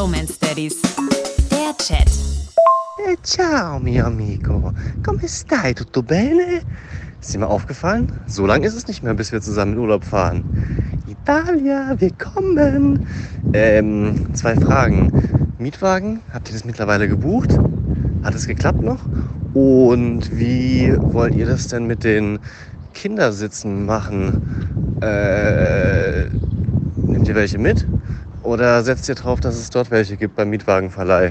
[0.00, 0.80] Bromance Daddies.
[1.50, 2.08] Der Chat.
[3.06, 4.72] Eh, ciao, mio amico.
[5.04, 5.74] Come stai?
[5.74, 6.62] Tutto bene?
[7.20, 8.10] Ist dir mal aufgefallen?
[8.26, 10.42] So lange ist es nicht mehr, bis wir zusammen in Urlaub fahren.
[11.06, 13.06] Italia, willkommen.
[13.52, 15.12] Ähm, zwei Fragen.
[15.58, 17.50] Mietwagen, habt ihr das mittlerweile gebucht?
[18.22, 19.04] Hat es geklappt noch?
[19.52, 22.38] Und wie wollt ihr das denn mit den
[22.94, 24.96] Kindersitzen machen?
[25.02, 26.24] Äh,
[26.96, 27.86] nehmt ihr welche mit?
[28.50, 31.30] Oder setzt ihr drauf, dass es dort welche gibt beim Mietwagenverleih?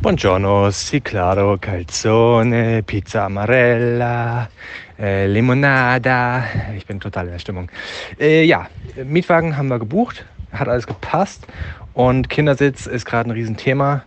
[0.00, 4.48] Buongiorno, sì claro, calzone, Pizza Amarella,
[4.96, 6.44] äh, Limonada.
[6.76, 7.70] Ich bin total in der Stimmung.
[8.20, 8.68] Äh, ja,
[9.04, 11.44] Mietwagen haben wir gebucht, hat alles gepasst
[11.92, 14.04] und Kindersitz ist gerade ein Riesenthema.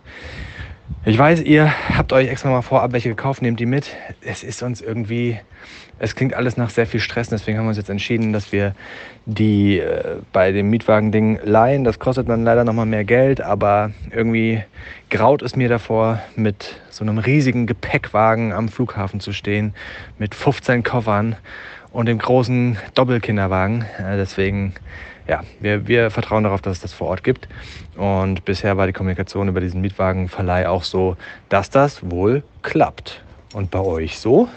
[1.04, 3.96] Ich weiß, ihr habt euch extra mal vorab welche gekauft, nehmt die mit.
[4.20, 5.38] Es ist uns irgendwie,
[5.98, 8.74] es klingt alles nach sehr viel Stress, deswegen haben wir uns jetzt entschieden, dass wir
[9.24, 11.84] die äh, bei dem Mietwagen-Ding leihen.
[11.84, 14.62] Das kostet dann leider nochmal mehr Geld, aber irgendwie
[15.08, 19.74] graut es mir davor, mit so einem riesigen Gepäckwagen am Flughafen zu stehen,
[20.18, 21.36] mit 15 Koffern
[21.92, 23.82] und dem großen Doppelkinderwagen.
[23.98, 24.74] Äh, deswegen
[25.28, 27.48] ja, wir, wir vertrauen darauf, dass es das vor Ort gibt.
[27.96, 31.16] Und bisher war die Kommunikation über diesen Mietwagenverleih auch so,
[31.50, 33.22] dass das wohl klappt.
[33.52, 34.48] Und bei euch so?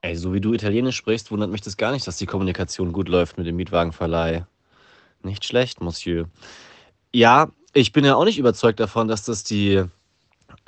[0.00, 3.08] Ey, so wie du Italienisch sprichst, wundert mich das gar nicht, dass die Kommunikation gut
[3.08, 4.44] läuft mit dem Mietwagenverleih.
[5.22, 6.28] Nicht schlecht, Monsieur.
[7.12, 9.82] Ja, ich bin ja auch nicht überzeugt davon, dass das die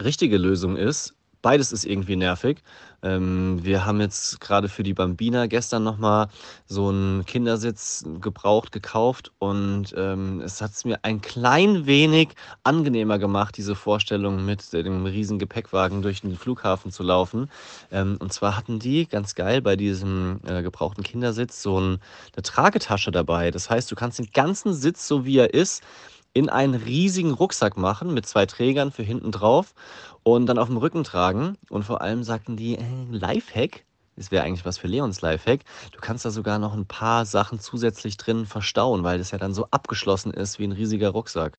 [0.02, 1.14] richtige Lösung ist.
[1.46, 2.60] Beides ist irgendwie nervig.
[3.04, 6.26] Ähm, wir haben jetzt gerade für die Bambina gestern nochmal
[6.66, 12.30] so einen Kindersitz gebraucht gekauft und ähm, es hat es mir ein klein wenig
[12.64, 17.48] angenehmer gemacht, diese Vorstellung mit dem riesen Gepäckwagen durch den Flughafen zu laufen.
[17.92, 22.00] Ähm, und zwar hatten die ganz geil bei diesem äh, gebrauchten Kindersitz so ein,
[22.34, 23.52] eine Tragetasche dabei.
[23.52, 25.84] Das heißt, du kannst den ganzen Sitz, so wie er ist,
[26.36, 29.72] in einen riesigen Rucksack machen mit zwei Trägern für hinten drauf
[30.22, 31.56] und dann auf dem Rücken tragen.
[31.70, 35.60] Und vor allem sagten die, äh, Lifehack, das wäre eigentlich was für Leons Lifehack,
[35.92, 39.54] du kannst da sogar noch ein paar Sachen zusätzlich drin verstauen, weil das ja dann
[39.54, 41.54] so abgeschlossen ist wie ein riesiger Rucksack.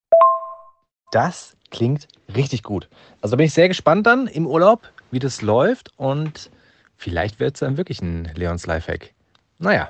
[1.10, 2.88] Das klingt richtig gut.
[3.20, 6.52] Also bin ich sehr gespannt dann im Urlaub, wie das läuft und
[6.96, 9.12] vielleicht wird es dann wirklich ein Leons Lifehack.
[9.58, 9.88] Naja,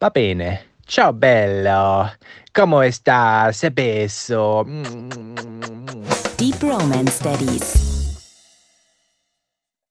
[0.00, 0.60] va bene.
[0.86, 2.12] Ciao bello,
[2.52, 3.66] come estás?
[3.72, 4.64] Beso.
[6.38, 7.83] Die Bromance Daddies.